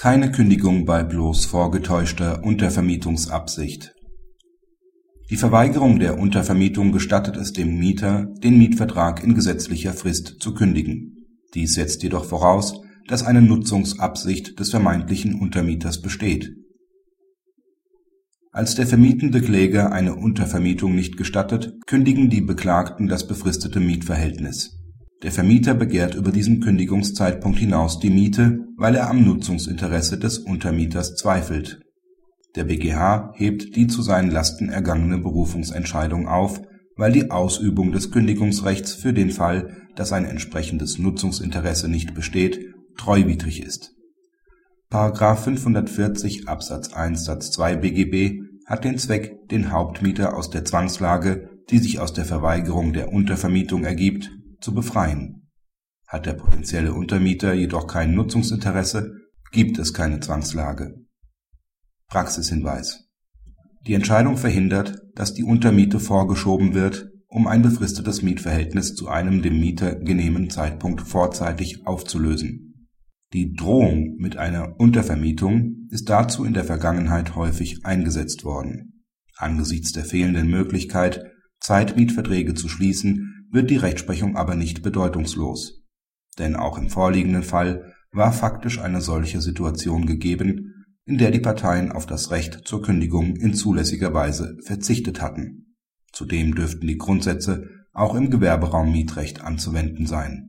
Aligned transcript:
Keine 0.00 0.30
Kündigung 0.30 0.84
bei 0.84 1.02
bloß 1.02 1.46
vorgetäuschter 1.46 2.44
Untervermietungsabsicht. 2.44 3.96
Die 5.28 5.36
Verweigerung 5.36 5.98
der 5.98 6.20
Untervermietung 6.20 6.92
gestattet 6.92 7.36
es 7.36 7.52
dem 7.52 7.80
Mieter, 7.80 8.28
den 8.44 8.58
Mietvertrag 8.58 9.24
in 9.24 9.34
gesetzlicher 9.34 9.92
Frist 9.92 10.36
zu 10.38 10.54
kündigen. 10.54 11.16
Dies 11.52 11.74
setzt 11.74 12.04
jedoch 12.04 12.26
voraus, 12.26 12.80
dass 13.08 13.24
eine 13.24 13.42
Nutzungsabsicht 13.42 14.60
des 14.60 14.70
vermeintlichen 14.70 15.34
Untermieters 15.34 16.00
besteht. 16.00 16.54
Als 18.52 18.76
der 18.76 18.86
vermietende 18.86 19.40
Kläger 19.40 19.90
eine 19.90 20.14
Untervermietung 20.14 20.94
nicht 20.94 21.16
gestattet, 21.16 21.74
kündigen 21.88 22.30
die 22.30 22.40
Beklagten 22.40 23.08
das 23.08 23.26
befristete 23.26 23.80
Mietverhältnis 23.80 24.77
der 25.22 25.32
Vermieter 25.32 25.74
begehrt 25.74 26.14
über 26.14 26.30
diesen 26.30 26.60
Kündigungszeitpunkt 26.60 27.58
hinaus 27.58 27.98
die 27.98 28.10
Miete, 28.10 28.60
weil 28.76 28.94
er 28.94 29.10
am 29.10 29.24
Nutzungsinteresse 29.24 30.16
des 30.16 30.38
Untermieters 30.38 31.16
zweifelt. 31.16 31.80
Der 32.54 32.64
BGH 32.64 33.32
hebt 33.34 33.74
die 33.74 33.88
zu 33.88 34.02
seinen 34.02 34.30
Lasten 34.30 34.68
ergangene 34.68 35.18
Berufungsentscheidung 35.18 36.28
auf, 36.28 36.62
weil 36.96 37.10
die 37.12 37.32
Ausübung 37.32 37.90
des 37.90 38.12
Kündigungsrechts 38.12 38.94
für 38.94 39.12
den 39.12 39.30
Fall, 39.30 39.76
dass 39.96 40.12
ein 40.12 40.24
entsprechendes 40.24 40.98
Nutzungsinteresse 40.98 41.88
nicht 41.88 42.14
besteht, 42.14 42.74
treuwidrig 42.96 43.62
ist.§ 43.62 43.94
540 45.36 46.48
Absatz 46.48 46.92
1 46.92 47.24
Satz 47.24 47.50
2 47.50 47.76
BGB 47.76 48.42
hat 48.66 48.84
den 48.84 48.98
Zweck, 48.98 49.48
den 49.48 49.72
Hauptmieter 49.72 50.36
aus 50.36 50.50
der 50.50 50.64
Zwangslage, 50.64 51.50
die 51.70 51.78
sich 51.78 51.98
aus 51.98 52.12
der 52.12 52.24
Verweigerung 52.24 52.92
der 52.92 53.12
Untervermietung 53.12 53.84
ergibt 53.84 54.37
zu 54.68 54.74
befreien. 54.74 55.48
Hat 56.06 56.26
der 56.26 56.34
potenzielle 56.34 56.92
Untermieter 56.92 57.54
jedoch 57.54 57.86
kein 57.86 58.14
Nutzungsinteresse, 58.14 59.14
gibt 59.50 59.78
es 59.78 59.94
keine 59.94 60.20
Zwangslage. 60.20 61.06
Praxishinweis 62.08 63.08
Die 63.86 63.94
Entscheidung 63.94 64.36
verhindert, 64.36 64.98
dass 65.14 65.32
die 65.32 65.42
Untermiete 65.42 66.00
vorgeschoben 66.00 66.74
wird, 66.74 67.08
um 67.28 67.46
ein 67.46 67.62
befristetes 67.62 68.20
Mietverhältnis 68.20 68.94
zu 68.94 69.08
einem 69.08 69.40
dem 69.40 69.58
Mieter 69.58 69.94
genehmen 69.94 70.50
Zeitpunkt 70.50 71.00
vorzeitig 71.00 71.86
aufzulösen. 71.86 72.90
Die 73.32 73.54
Drohung 73.54 74.16
mit 74.18 74.36
einer 74.36 74.78
Untervermietung 74.78 75.88
ist 75.88 76.10
dazu 76.10 76.44
in 76.44 76.52
der 76.52 76.64
Vergangenheit 76.64 77.36
häufig 77.36 77.86
eingesetzt 77.86 78.44
worden. 78.44 79.02
Angesichts 79.38 79.92
der 79.92 80.04
fehlenden 80.04 80.50
Möglichkeit, 80.50 81.24
Zeitmietverträge 81.58 82.52
zu 82.52 82.68
schließen 82.68 83.37
wird 83.50 83.70
die 83.70 83.76
Rechtsprechung 83.76 84.36
aber 84.36 84.54
nicht 84.54 84.82
bedeutungslos. 84.82 85.82
Denn 86.38 86.56
auch 86.56 86.78
im 86.78 86.88
vorliegenden 86.88 87.42
Fall 87.42 87.94
war 88.12 88.32
faktisch 88.32 88.80
eine 88.80 89.00
solche 89.00 89.40
Situation 89.40 90.06
gegeben, 90.06 90.84
in 91.04 91.18
der 91.18 91.30
die 91.30 91.40
Parteien 91.40 91.92
auf 91.92 92.06
das 92.06 92.30
Recht 92.30 92.62
zur 92.64 92.82
Kündigung 92.82 93.36
in 93.36 93.54
zulässiger 93.54 94.12
Weise 94.14 94.56
verzichtet 94.64 95.20
hatten. 95.20 95.76
Zudem 96.12 96.54
dürften 96.54 96.86
die 96.86 96.98
Grundsätze 96.98 97.68
auch 97.92 98.14
im 98.14 98.30
Gewerberaummietrecht 98.30 99.42
anzuwenden 99.42 100.06
sein 100.06 100.48